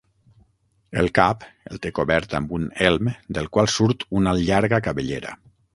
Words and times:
El 1.01 1.09
cap 1.19 1.45
el 1.75 1.83
té 1.85 1.91
cobert 1.99 2.35
amb 2.41 2.57
un 2.59 2.67
elm 2.89 3.13
del 3.39 3.53
qual 3.59 3.73
surt 3.79 4.11
una 4.23 4.39
llarga 4.43 4.87
cabellera. 4.89 5.41